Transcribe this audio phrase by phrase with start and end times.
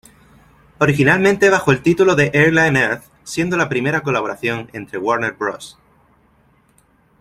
[0.79, 5.77] Originalmente bajo el título de "Airline Earth", siendo la primera colaboración entre Warner Bros.